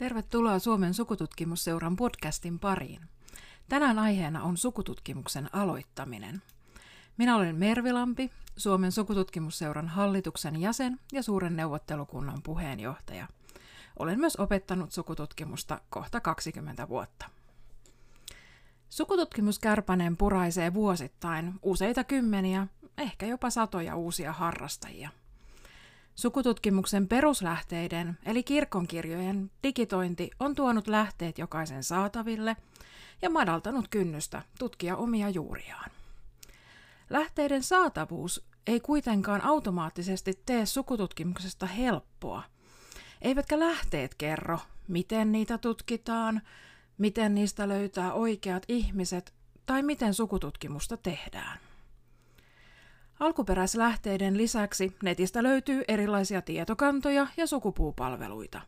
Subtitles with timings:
[0.00, 3.00] Tervetuloa Suomen sukututkimusseuran podcastin pariin.
[3.68, 6.42] Tänään aiheena on sukututkimuksen aloittaminen.
[7.16, 13.26] Minä olen Mervilampi, Suomen sukututkimusseuran hallituksen jäsen ja suuren neuvottelukunnan puheenjohtaja.
[13.98, 17.26] Olen myös opettanut sukututkimusta kohta 20 vuotta.
[18.90, 22.66] Sukututkimuskärpäneen puraisee vuosittain useita kymmeniä,
[22.98, 25.10] ehkä jopa satoja uusia harrastajia–
[26.20, 32.56] Sukututkimuksen peruslähteiden eli kirkonkirjojen digitointi on tuonut lähteet jokaisen saataville
[33.22, 35.90] ja madaltanut kynnystä tutkia omia juuriaan.
[37.10, 42.42] Lähteiden saatavuus ei kuitenkaan automaattisesti tee sukututkimuksesta helppoa.
[43.22, 44.58] Eivätkä lähteet kerro,
[44.88, 46.42] miten niitä tutkitaan,
[46.98, 49.34] miten niistä löytää oikeat ihmiset
[49.66, 51.69] tai miten sukututkimusta tehdään.
[53.20, 58.60] Alkuperäislähteiden lisäksi netistä löytyy erilaisia tietokantoja ja sukupuupalveluita.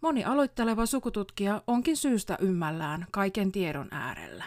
[0.00, 4.44] Moni aloitteleva sukututkija onkin syystä ymmällään kaiken tiedon äärellä.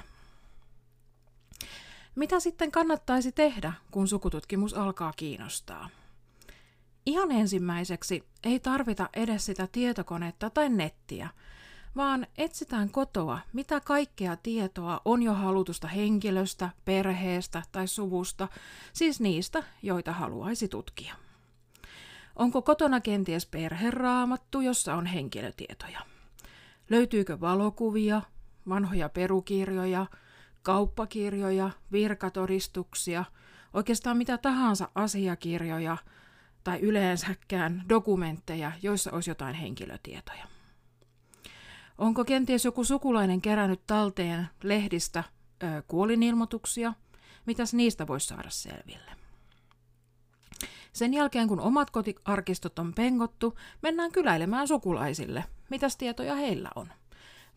[2.15, 5.89] Mitä sitten kannattaisi tehdä, kun sukututkimus alkaa kiinnostaa?
[7.05, 11.29] Ihan ensimmäiseksi ei tarvita edes sitä tietokonetta tai nettiä–
[11.97, 18.47] vaan etsitään kotoa, mitä kaikkea tietoa on jo halutusta henkilöstä, perheestä tai suvusta,
[18.93, 21.15] siis niistä, joita haluaisi tutkia.
[22.35, 25.99] Onko kotona kenties perheraamattu, jossa on henkilötietoja?
[26.89, 28.21] Löytyykö valokuvia,
[28.69, 30.05] vanhoja perukirjoja,
[30.63, 33.25] kauppakirjoja, virkatodistuksia,
[33.73, 35.97] oikeastaan mitä tahansa asiakirjoja
[36.63, 40.56] tai yleensäkään dokumentteja, joissa olisi jotain henkilötietoja?
[41.97, 45.23] Onko kenties joku sukulainen kerännyt talteen lehdistä
[45.63, 46.93] ö, kuolinilmoituksia?
[47.45, 49.11] Mitäs niistä voisi saada selville?
[50.93, 55.43] Sen jälkeen, kun omat kotiarkistot on pengottu, mennään kyläilemään sukulaisille.
[55.69, 56.87] Mitäs tietoja heillä on?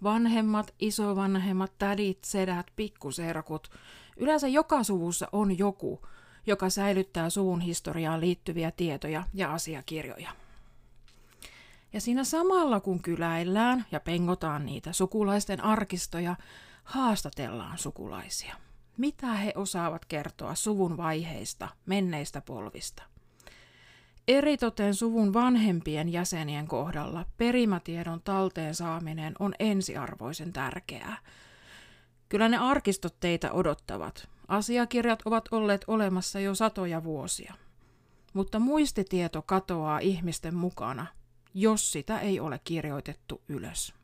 [0.03, 3.71] Vanhemmat, isovanhemmat, tädit, sedät, pikkuserkut.
[4.17, 6.07] Yleensä joka suvussa on joku,
[6.47, 10.31] joka säilyttää suvun historiaan liittyviä tietoja ja asiakirjoja.
[11.93, 16.37] Ja siinä samalla kun kyläillään ja pengotaan niitä sukulaisten arkistoja,
[16.85, 18.57] haastatellaan sukulaisia.
[18.97, 23.03] Mitä he osaavat kertoa suvun vaiheista, menneistä polvista?
[24.29, 31.17] Eritoten suvun vanhempien jäsenien kohdalla perimätiedon talteen saaminen on ensiarvoisen tärkeää.
[32.29, 34.29] Kyllä ne arkistot teitä odottavat.
[34.49, 37.55] Asiakirjat ovat olleet olemassa jo satoja vuosia.
[38.33, 41.07] Mutta muistitieto katoaa ihmisten mukana–
[41.55, 43.95] jos sitä ei ole kirjoitettu ylös.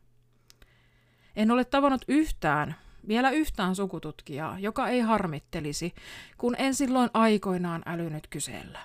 [1.36, 2.74] En ole tavannut yhtään,
[3.08, 5.94] vielä yhtään sukututkijaa, joka ei harmittelisi,
[6.38, 8.80] kun en silloin aikoinaan älynyt kysellä.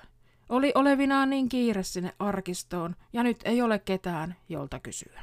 [0.50, 5.22] Oli olevinaan niin kiire sinne arkistoon, ja nyt ei ole ketään, jolta kysyä.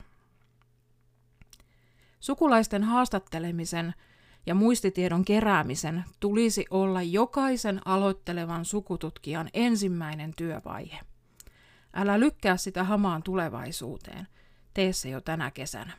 [2.21, 3.94] Sukulaisten haastattelemisen
[4.47, 10.98] ja muistitiedon keräämisen tulisi olla jokaisen aloittelevan sukututkijan ensimmäinen työvaihe–
[11.94, 14.28] Älä lykkää sitä hamaan tulevaisuuteen.
[14.75, 15.93] Tee se jo tänä kesänä.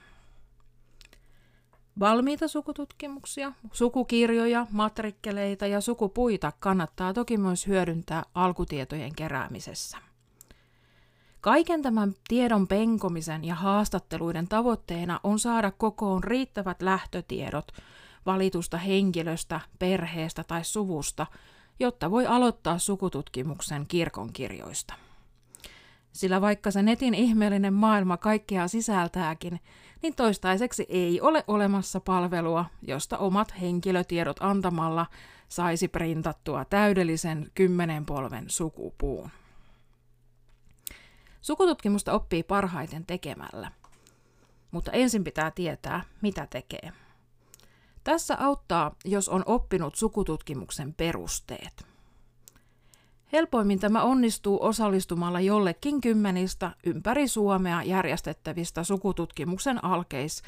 [2.00, 9.98] Valmiita sukututkimuksia, sukukirjoja, matrikkeleita ja sukupuita kannattaa toki myös hyödyntää alkutietojen keräämisessä.
[11.42, 17.72] Kaiken tämän tiedon penkomisen ja haastatteluiden tavoitteena on saada kokoon riittävät lähtötiedot
[18.26, 21.26] valitusta henkilöstä, perheestä tai suvusta,
[21.80, 24.94] jotta voi aloittaa sukututkimuksen kirkonkirjoista.
[26.20, 29.60] Sillä vaikka se netin ihmeellinen maailma kaikkea sisältääkin,
[30.02, 35.06] niin toistaiseksi ei ole olemassa palvelua, josta omat henkilötiedot antamalla
[35.50, 39.30] saisi printattua täydellisen kymmenen polven sukupuun.
[41.42, 43.72] Sukututkimusta oppii parhaiten tekemällä,
[44.72, 46.92] mutta ensin pitää tietää, mitä tekee.
[48.04, 51.89] Tässä auttaa, jos on oppinut sukututkimuksen perusteet.
[53.34, 60.44] Helpoimmin tämä onnistuu osallistumalla jollekin kymmenistä ympäri Suomea järjestettävistä sukututkimuksen alkeis-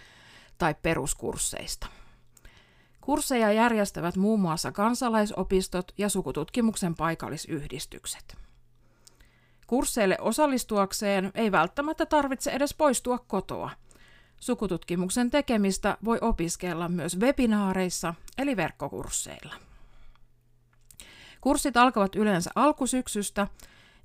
[0.57, 1.88] tai peruskursseista.
[3.01, 8.38] Kursseja järjestävät muun muassa kansalaisopistot ja sukututkimuksen paikallisyhdistykset.
[9.68, 13.69] Kursseille osallistuakseen ei välttämättä tarvitse edes poistua kotoa.
[14.39, 19.70] Sukututkimuksen tekemistä voi opiskella myös webinaareissa eli verkkokursseilla.
[21.41, 23.47] Kurssit alkavat yleensä alkusyksystä,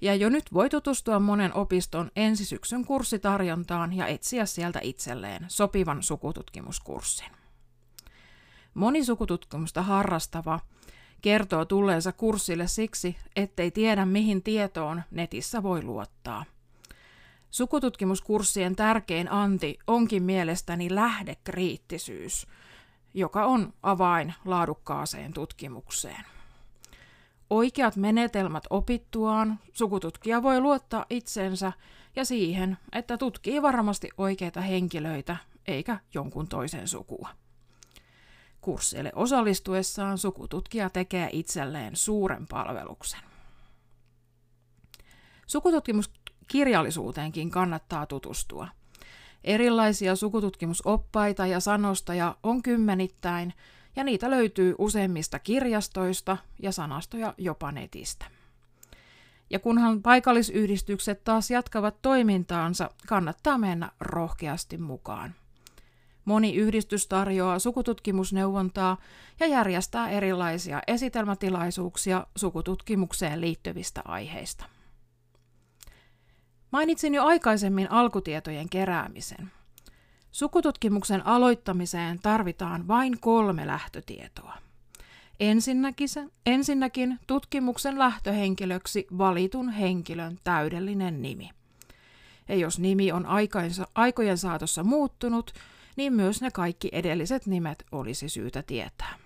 [0.00, 7.30] ja jo nyt voi tutustua monen opiston ensisyksyn kurssitarjontaan ja etsiä sieltä itselleen sopivan sukututkimuskurssin.
[8.74, 10.60] Moni sukututkimusta harrastava
[11.22, 16.44] kertoo tulleensa kurssille siksi, ettei tiedä mihin tietoon netissä voi luottaa.
[17.50, 22.46] Sukututkimuskurssien tärkein anti onkin mielestäni lähdekriittisyys,
[23.14, 26.35] joka on avain laadukkaaseen tutkimukseen.
[27.50, 31.72] Oikeat menetelmät opittuaan sukututkija voi luottaa itsensä
[32.16, 37.28] ja siihen, että tutkii varmasti oikeita henkilöitä eikä jonkun toisen sukua.
[38.60, 43.20] Kursseille osallistuessaan sukututkija tekee itselleen suuren palveluksen.
[45.46, 48.68] Sukututkimuskirjallisuuteenkin kannattaa tutustua.
[49.44, 53.52] Erilaisia sukututkimusoppaita ja sanostoja on kymmenittäin,
[53.96, 58.26] ja niitä löytyy useimmista kirjastoista ja sanastoja jopa netistä.
[59.50, 65.34] Ja kunhan paikallisyhdistykset taas jatkavat toimintaansa, kannattaa mennä rohkeasti mukaan.
[66.24, 68.96] Moni yhdistys tarjoaa sukututkimusneuvontaa
[69.40, 74.64] ja järjestää erilaisia esitelmätilaisuuksia sukututkimukseen liittyvistä aiheista.
[76.70, 79.55] Mainitsin jo aikaisemmin alkutietojen keräämisen.
[80.36, 84.54] Sukututkimuksen aloittamiseen tarvitaan vain kolme lähtötietoa.
[85.40, 86.08] Ensinnäkin,
[86.46, 91.50] ensinnäkin tutkimuksen lähtöhenkilöksi valitun henkilön täydellinen nimi.
[92.48, 93.26] Ja jos nimi on
[93.94, 95.52] aikojen saatossa muuttunut,
[95.96, 99.18] niin myös ne kaikki edelliset nimet olisi syytä tietää.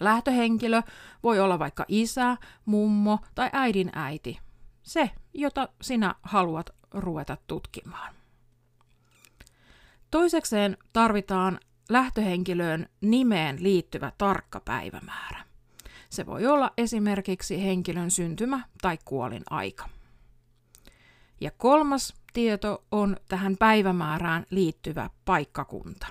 [0.00, 0.82] Lähtöhenkilö
[1.22, 4.38] voi olla vaikka isä, mummo tai äidin äiti,
[4.82, 8.21] se, jota sinä haluat ruveta tutkimaan.
[10.12, 15.44] Toisekseen tarvitaan lähtöhenkilöön nimeen liittyvä tarkka päivämäärä.
[16.10, 19.88] Se voi olla esimerkiksi henkilön syntymä tai kuolin aika.
[21.40, 26.06] Ja kolmas tieto on tähän päivämäärään liittyvä paikkakunta.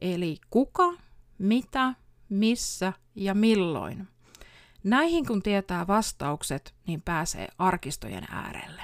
[0.00, 0.92] Eli kuka,
[1.38, 1.94] mitä,
[2.28, 4.08] missä ja milloin.
[4.84, 8.82] Näihin kun tietää vastaukset, niin pääsee arkistojen äärelle.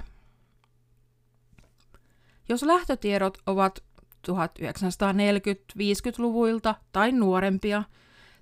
[2.48, 3.87] Jos lähtötiedot ovat
[4.28, 7.82] 1940-50-luvuilta tai nuorempia,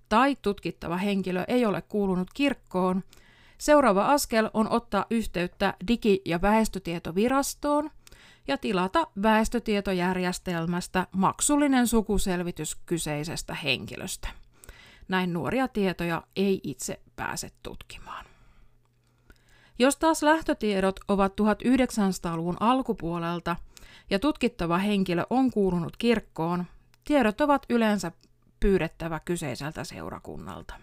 [0.09, 3.03] tai tutkittava henkilö ei ole kuulunut kirkkoon,
[3.59, 7.91] seuraava askel on ottaa yhteyttä Digi- ja väestötietovirastoon
[8.49, 14.29] ja tilata väestötietojärjestelmästä maksullinen sukuselvitys kyseisestä henkilöstä.
[15.09, 18.27] Näin nuoria tietoja ei itse pääse tutkimaan.
[19.79, 23.57] Jos taas lähtötiedot ovat 1900-luvun alkupuolelta
[24.11, 26.65] ja tutkittava henkilö on kuulunut kirkkoon,
[27.05, 28.13] tiedot ovat yleensä
[28.61, 30.75] pyydettävä kyseiseltä seurakunnalta.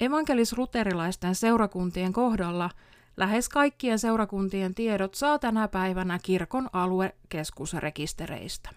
[0.00, 2.70] Evankelis-luterilaisten seurakuntien kohdalla
[3.16, 8.70] lähes kaikkien seurakuntien tiedot saa tänä päivänä kirkon aluekeskusrekistereistä.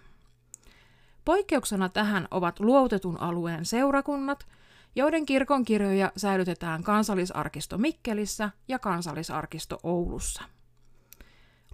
[1.26, 4.48] Poikkeuksena tähän ovat luotetun alueen seurakunnat,
[4.96, 10.44] joiden kirkonkirjoja säilytetään kansallisarkisto Mikkelissä ja kansallisarkisto Oulussa.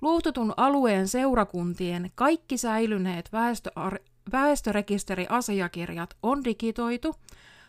[0.01, 7.15] Luotetun alueen seurakuntien kaikki säilyneet väestöar- väestörekisteriasiakirjat on digitoitu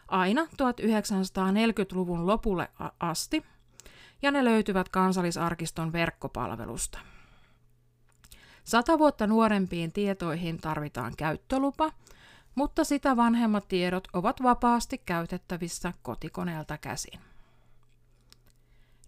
[0.08, 2.68] aina 1940-luvun lopulle
[3.00, 3.44] asti,
[4.22, 6.98] ja ne löytyvät kansallisarkiston verkkopalvelusta.
[8.64, 11.92] Sata vuotta nuorempiin tietoihin tarvitaan käyttölupa,
[12.54, 17.20] mutta sitä vanhemmat tiedot ovat vapaasti käytettävissä kotikoneelta käsin.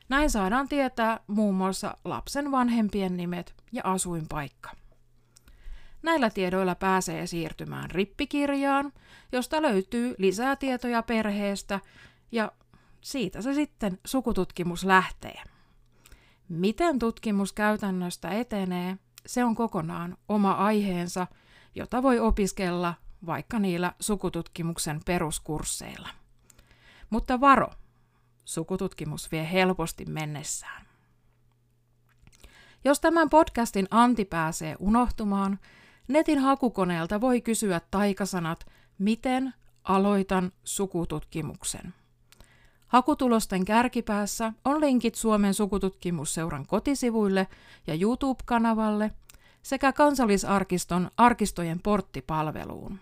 [0.10, 4.70] Näin saadaan tietää muun muassa lapsen vanhempien nimet ja asuinpaikka.
[6.02, 8.94] Näillä tiedoilla pääsee siirtymään rippikirjaan,
[9.32, 11.80] josta löytyy lisää tietoja perheestä
[12.32, 12.52] ja
[13.02, 15.42] siitä se sitten sukututkimus lähtee.
[16.50, 21.28] Miten tutkimus käytännöstä etenee, se on kokonaan oma aiheensa
[21.78, 22.94] jota voi opiskella
[23.26, 26.10] vaikka niillä sukututkimuksen peruskursseilla.
[27.10, 27.70] Mutta varo,
[28.46, 30.88] sukututkimus vie helposti mennessään.
[32.84, 35.60] Jos tämän podcastin anti pääsee unohtumaan,
[36.08, 38.66] netin hakukoneelta voi kysyä taikasanat
[39.00, 39.54] Miten
[39.84, 41.94] aloitan sukututkimuksen?
[42.88, 47.48] Hakutulosten kärkipäässä on linkit Suomen sukututkimusseuran kotisivuille
[47.88, 49.12] ja YouTube-kanavalle
[49.62, 53.00] sekä kansallisarkiston arkistojen porttipalveluun.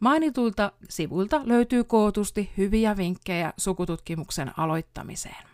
[0.00, 5.44] Mainitulta sivuilta löytyy kootusti hyviä vinkkejä sukututkimuksen aloittamiseen.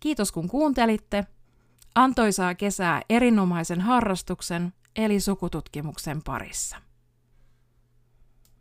[0.00, 1.26] Kiitos kun kuuntelitte.
[1.94, 6.76] Antoisaa kesää erinomaisen harrastuksen eli sukututkimuksen parissa.